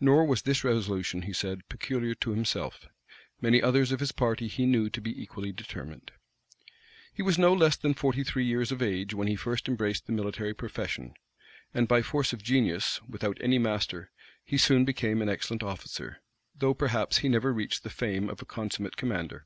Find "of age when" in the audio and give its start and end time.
8.72-9.28